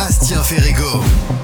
Astien 0.00 0.42
Ferrego. 0.42 1.39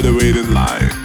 I've 0.00 0.06
gotta 0.06 0.16
wait 0.16 0.34
in 0.34 0.54
line. 0.54 0.99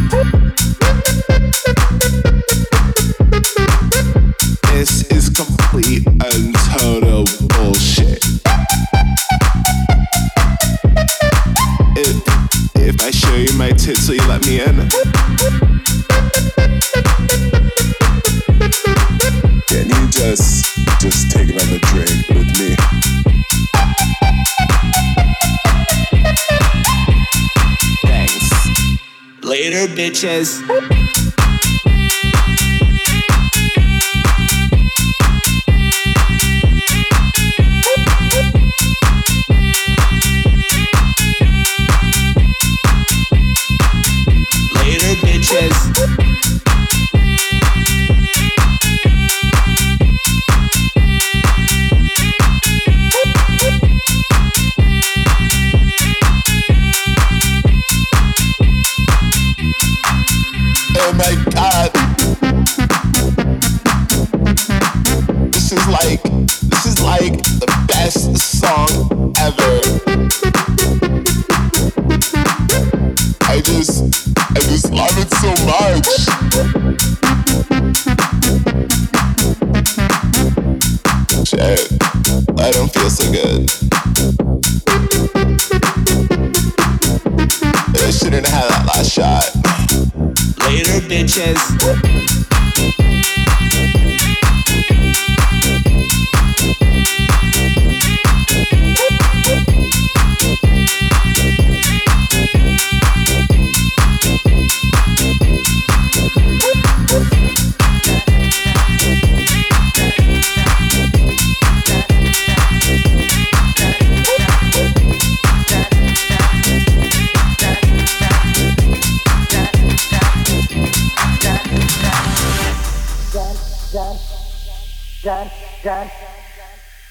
Bitches. 30.16 31.05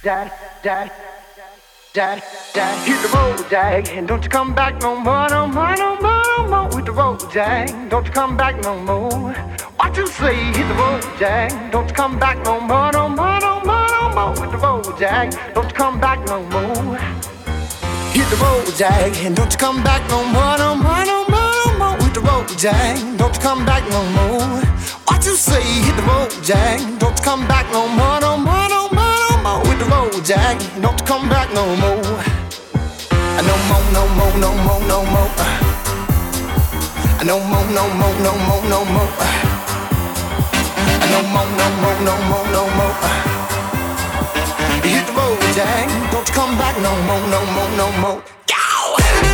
Dad, 0.04 0.30
dad, 0.62 0.92
dad, 1.94 2.22
dad. 2.52 2.86
Hit 2.86 3.00
the 3.00 3.08
road, 3.16 3.48
Jack, 3.48 3.88
and 3.96 4.06
don't 4.06 4.22
you 4.22 4.28
come 4.28 4.54
back 4.54 4.82
no 4.82 4.94
more, 4.94 5.30
no 5.30 5.46
more, 5.46 5.74
no 5.76 5.96
more, 5.96 6.22
no 6.36 6.46
more. 6.46 6.70
Hit 6.76 6.84
the 6.84 6.92
road, 6.92 7.20
Jack, 7.32 7.70
don't 7.88 8.04
you 8.04 8.12
come 8.12 8.36
back 8.36 8.62
no 8.62 8.78
more. 8.80 9.32
What 9.76 9.96
you 9.96 10.06
say? 10.06 10.34
Hit 10.34 10.68
the 10.68 10.74
road, 10.74 11.02
Jack, 11.18 11.72
don't 11.72 11.88
you 11.88 11.94
come 11.94 12.18
back 12.18 12.36
no 12.44 12.60
more, 12.60 12.92
no 12.92 13.08
more, 13.08 13.40
no 13.40 13.62
more, 13.64 13.88
no 13.88 14.10
more. 14.14 14.36
Hit 14.36 14.50
the 14.52 14.58
road, 14.58 14.98
Jack, 14.98 15.54
don't 15.54 15.70
you 15.70 15.74
come 15.74 15.98
back 15.98 16.18
no 16.26 16.42
more. 16.52 16.98
Hit 18.12 18.28
the 18.28 18.36
road, 18.44 18.76
Jack, 18.76 19.24
and 19.24 19.34
don't 19.34 19.50
you 19.50 19.58
come 19.58 19.82
back 19.82 20.06
no 20.10 20.22
more, 20.22 20.58
no 20.58 20.74
more, 20.74 21.04
no 21.06 21.24
more, 21.32 21.52
no 21.64 21.78
more. 21.78 21.96
Hit 22.04 22.12
the 22.12 22.20
road, 22.20 22.48
Jack, 22.58 22.98
don't 23.16 23.34
you 23.34 23.40
come 23.40 23.64
back 23.64 23.88
no 23.88 24.04
more. 24.18 24.60
What 25.08 25.24
you 25.24 25.34
say? 25.34 25.62
Hit 25.62 25.96
the 25.96 26.02
road, 26.02 26.30
Jack, 26.42 26.80
don't 26.98 27.16
you 27.18 27.24
come 27.24 27.48
back 27.48 27.64
no 27.72 27.88
more, 27.88 28.20
no 28.20 28.36
more, 28.36 28.63
no 29.44 29.62
more. 29.62 29.75
The 29.75 29.85
road, 29.85 30.25
Jack, 30.25 30.58
don't 30.81 30.99
you 30.99 31.06
come 31.06 31.29
back 31.29 31.52
no 31.52 31.64
more. 31.76 32.02
No 33.49 33.55
more, 33.69 33.85
no 33.93 34.02
more, 34.17 34.35
no 34.38 34.50
more, 34.64 34.81
no 34.88 34.99
more. 35.12 35.30
No 37.25 37.38
more, 37.40 37.66
no 37.76 37.85
more, 38.00 38.14
no 38.25 38.33
more, 38.47 38.64
no 38.73 38.85
more. 38.85 39.11
No 41.12 41.21
more, 41.33 41.49
no 41.61 41.66
more, 41.83 41.99
no 42.09 42.14
more, 42.28 42.47
no 42.57 42.62
more. 42.78 42.95
Hit 44.83 45.07
the 45.07 45.12
road, 45.12 45.40
Jack. 45.54 45.88
Don't 46.12 46.26
you 46.28 46.35
come 46.35 46.59
back 46.59 46.76
no 46.80 46.92
more, 47.07 47.25
no 47.28 47.40
more, 47.54 47.71
no 47.76 47.92
more. 48.00 48.23
Go! 48.47 49.34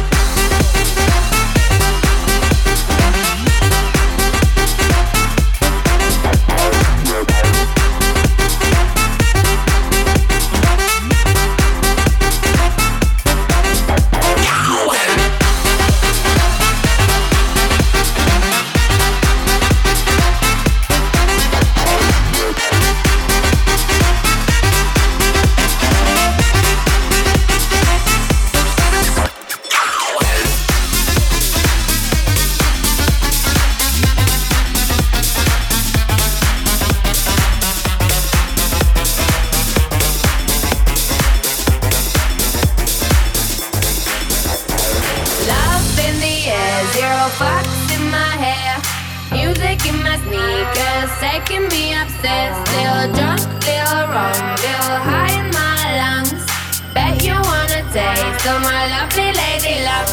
Lovely 58.91 59.31
lady 59.31 59.87
love. 59.87 60.11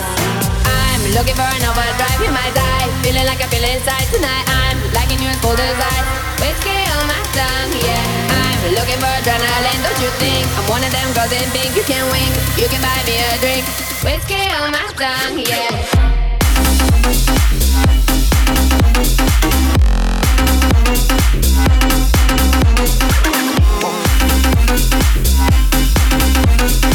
I'm 0.70 1.02
looking 1.18 1.34
for 1.34 1.50
an 1.50 1.64
overdrive, 1.66 2.22
you 2.22 2.30
might 2.30 2.54
die. 2.54 2.86
Feeling 3.02 3.26
like 3.26 3.42
I 3.42 3.48
feel 3.50 3.66
inside 3.66 4.06
tonight. 4.14 4.46
I'm 4.46 4.78
liking 4.94 5.18
you 5.18 5.30
as 5.34 5.40
cold 5.42 5.58
as 5.58 5.78
ice. 5.82 6.08
Whiskey 6.38 6.78
on 6.94 7.04
my 7.10 7.22
tongue, 7.34 7.74
yeah. 7.82 8.38
I'm 8.38 8.62
looking 8.78 9.00
for 9.02 9.10
adrenaline, 9.10 9.82
don't 9.82 10.00
you 10.00 10.12
think? 10.22 10.46
I'm 10.62 10.66
one 10.70 10.84
of 10.86 10.92
them 10.94 11.10
girls 11.18 11.34
in 11.34 11.50
pink. 11.58 11.74
You 11.74 11.86
can 11.90 12.06
wink, 12.14 12.34
you 12.62 12.70
can 12.70 12.82
buy 12.86 13.02
me 13.10 13.18
a 13.18 13.34
drink. 13.42 13.66
Whiskey 14.06 14.46
on 14.62 14.70
my 14.70 14.86
tongue, 14.94 15.42
yeah. 15.42 16.08
Whiskey 26.58 26.87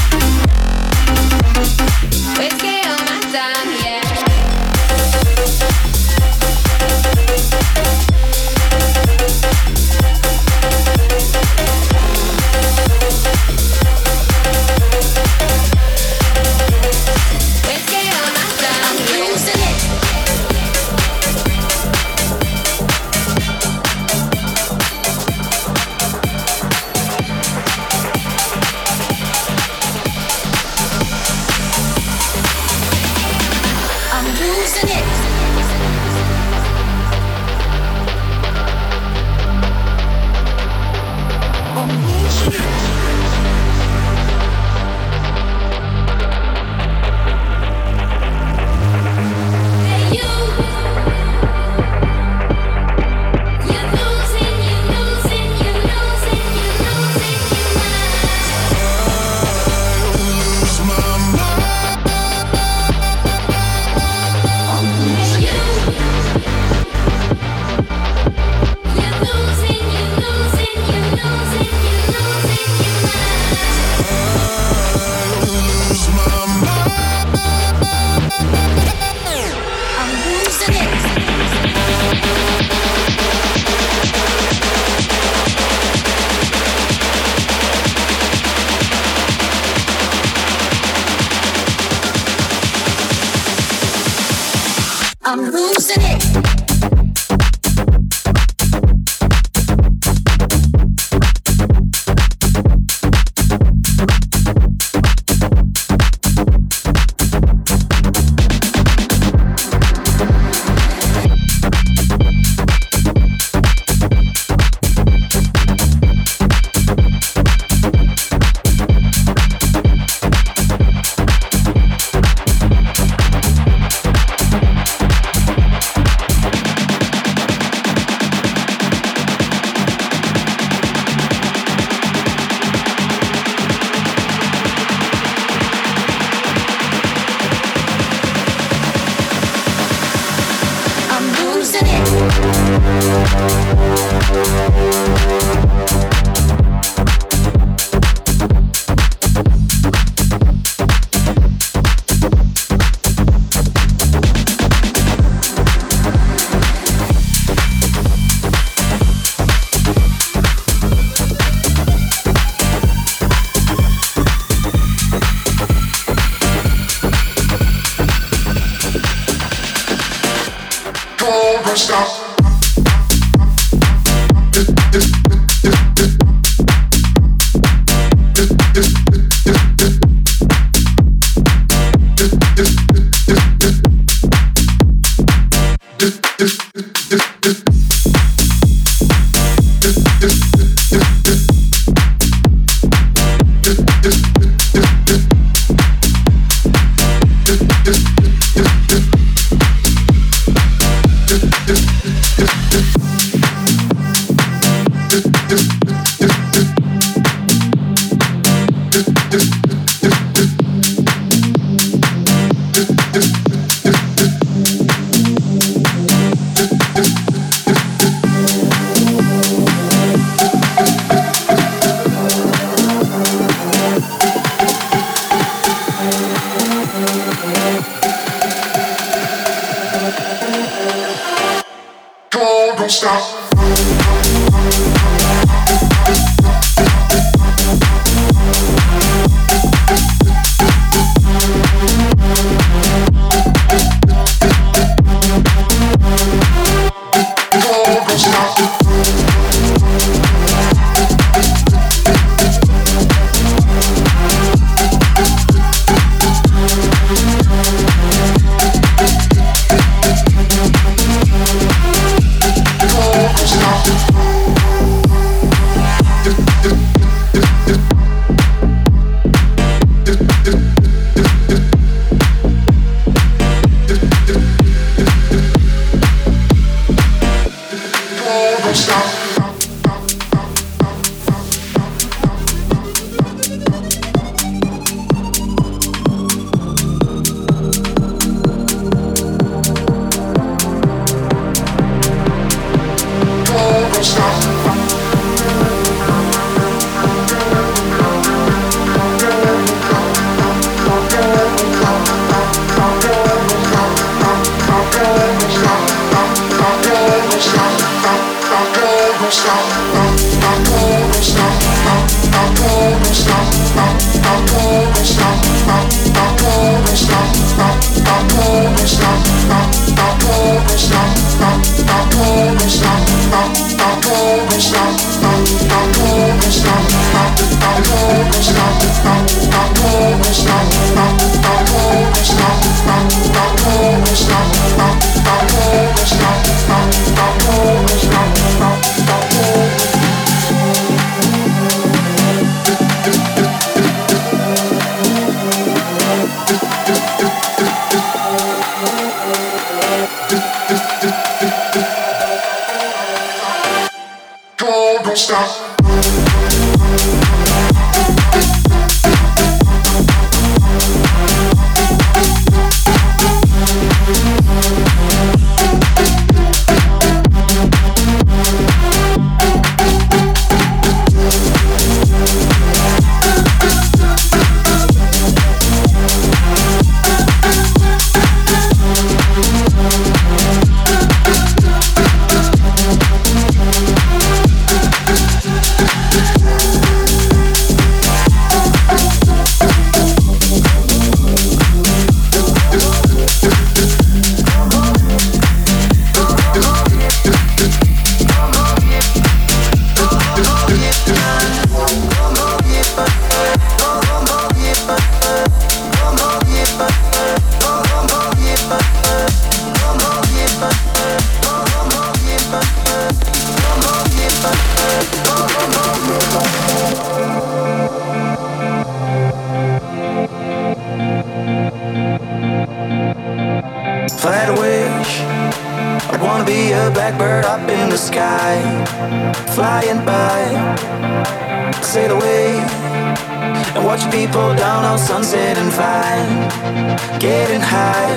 getting 437.18 437.60
high. 437.60 438.12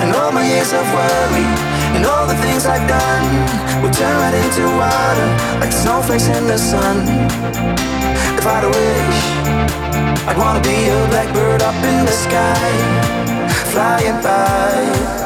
And 0.00 0.14
all 0.14 0.32
my 0.32 0.46
years 0.46 0.72
of 0.72 0.84
worry 0.92 1.46
and 1.96 2.04
all 2.04 2.26
the 2.26 2.36
things 2.44 2.66
I've 2.66 2.86
done 2.88 3.26
will 3.82 3.90
turn 3.90 4.16
right 4.22 4.34
into 4.34 4.64
water 4.82 5.28
like 5.60 5.72
snowflakes 5.72 6.28
in 6.28 6.46
the 6.46 6.58
sun. 6.58 6.96
If 8.38 8.44
I 8.46 8.52
had 8.56 8.64
a 8.64 8.72
wish, 8.80 9.20
I'd 10.28 10.38
wanna 10.38 10.60
be 10.60 10.78
a 10.88 10.98
blackbird 11.12 11.62
up 11.62 11.74
in 11.74 12.04
the 12.04 12.16
sky, 12.26 12.70
flying 13.72 14.20
by. 14.22 15.25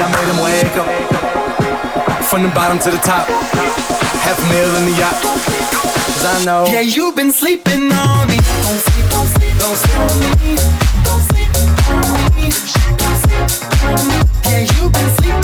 I 0.00 0.08
made 0.14 0.28
him 0.32 0.40
wake 0.40 0.76
up. 0.80 0.88
From 2.24 2.42
the 2.42 2.48
bottom 2.54 2.78
to 2.80 2.90
the 2.90 2.98
top, 2.98 3.26
half 4.24 4.38
a 4.38 4.46
meal 4.48 4.74
in 4.76 4.84
the 4.86 4.96
yacht. 4.96 5.20
Cause 5.20 6.24
I 6.24 6.44
know. 6.44 6.64
Yeah, 6.66 6.80
you've 6.80 7.16
been 7.16 7.32
sleeping 7.32 7.92
on 7.92 8.28
me. 8.28 8.38
Don't 8.38 8.80
sleep, 8.86 9.06
don't 9.10 9.26
sleep, 9.26 9.54
don't 9.58 9.76
sleep 9.76 9.98
on 10.00 10.18
me. 10.20 10.56
Don't 11.04 11.22
sleep 11.28 11.50
on 11.92 12.08
me. 12.36 12.48
Don't 12.96 13.18
sleep 13.20 13.44
on 13.84 14.02
me. 14.08 14.16
Yeah, 14.44 14.60
you've 14.72 14.92
been 14.92 15.10
sleeping. 15.16 15.41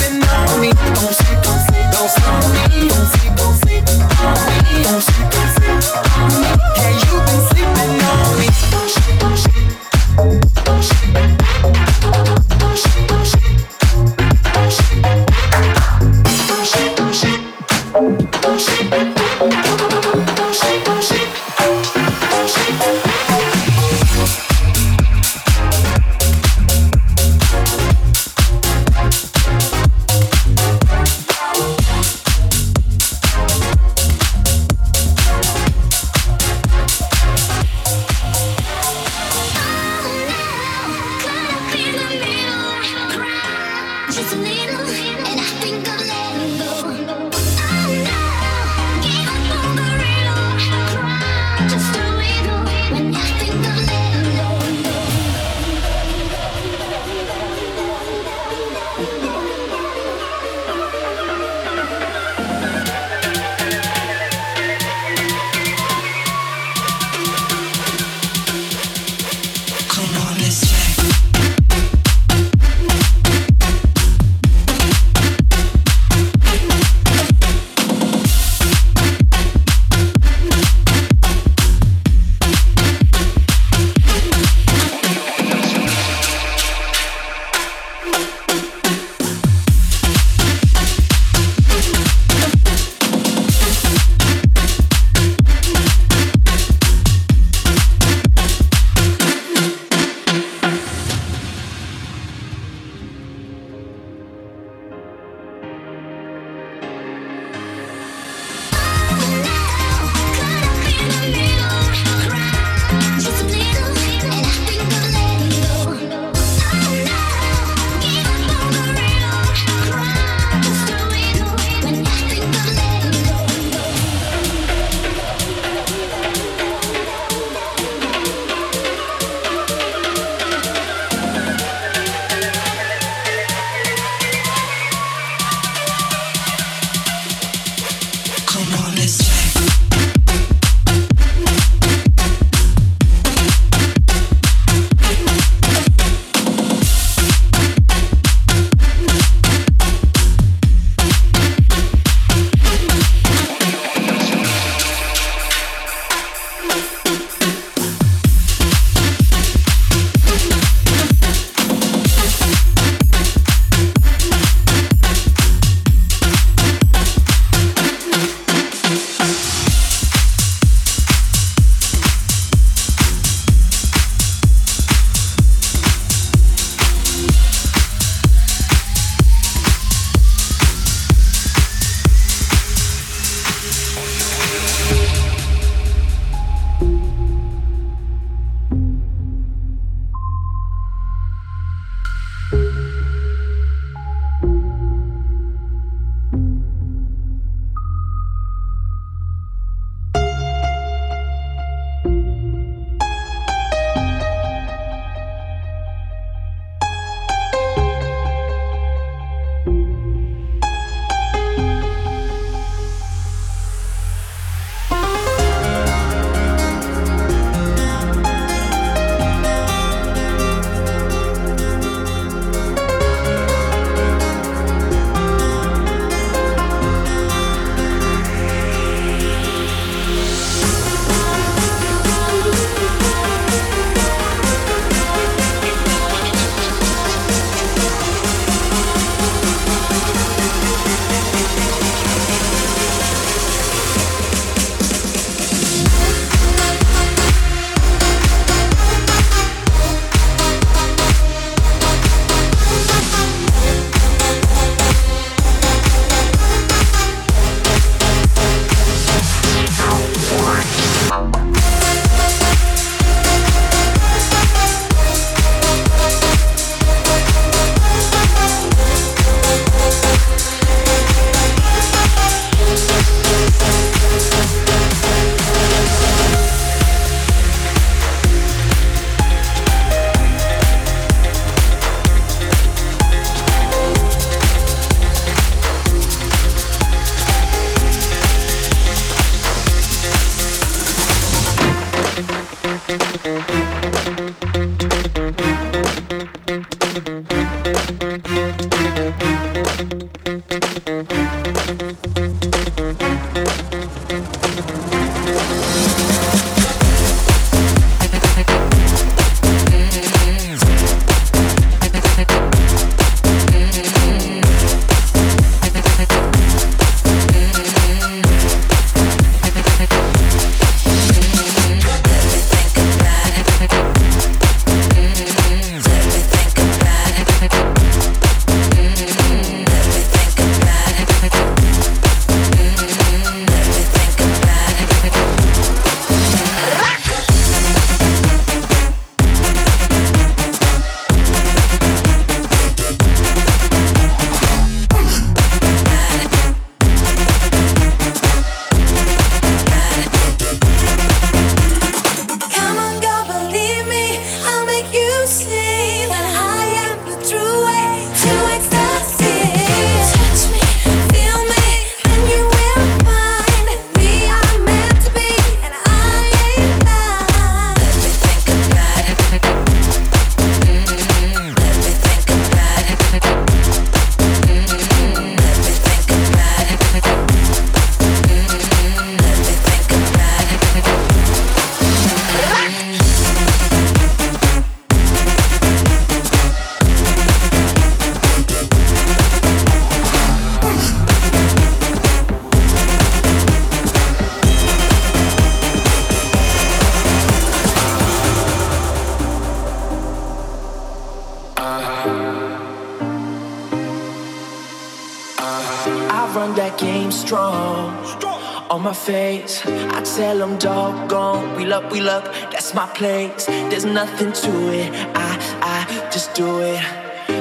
My 412.74 412.86
place. 412.94 413.46
There's 413.46 413.84
nothing 413.84 414.32
to 414.32 414.52
it. 414.72 414.90
I, 415.14 415.30
I 415.62 416.10
just 416.10 416.34
do 416.34 416.60
it. 416.60 416.80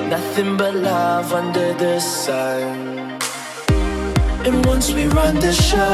Nothing 0.10 0.58
but 0.58 0.76
love 0.76 1.34
under 1.34 1.74
the 1.74 2.00
sun. 2.00 3.20
And 4.46 4.66
once 4.66 4.92
we 4.94 5.08
run 5.08 5.36
the 5.36 5.54
show, 5.54 5.94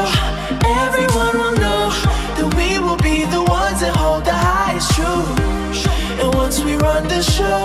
everyone 0.84 1.34
will 1.40 1.56
know 1.64 1.90
that 2.36 2.48
we 2.58 2.78
will 2.78 2.98
be 2.98 3.24
the 3.24 3.42
ones 3.42 3.80
that 3.80 3.94
hold 3.96 4.24
the 4.24 4.32
highest 4.32 4.90
truth. 4.96 6.20
And 6.20 6.34
once 6.34 6.62
we 6.62 6.76
run 6.76 7.08
the 7.08 7.22
show, 7.22 7.60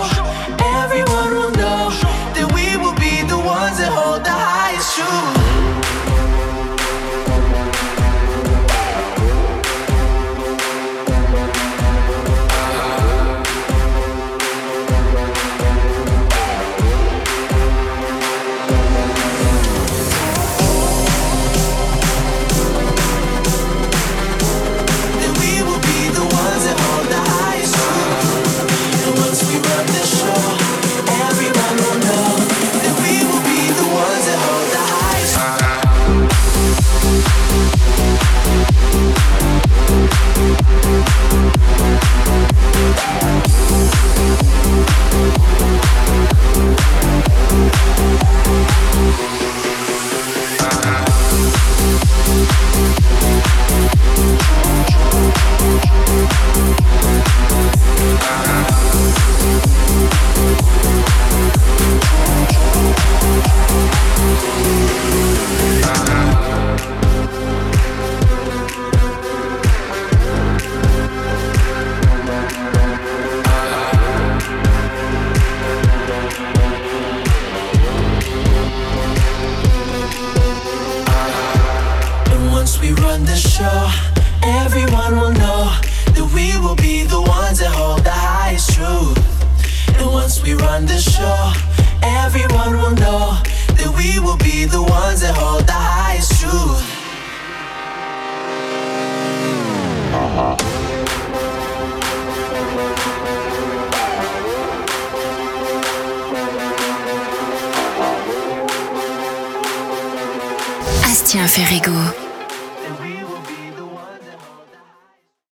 everyone 0.82 1.30
will 1.38 1.52
know 1.52 1.90